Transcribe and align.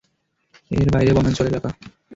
এর 0.71 0.87
বাইরে 0.93 1.11
বনাঞ্চল 1.13 1.45
এলাকা। 1.47 1.69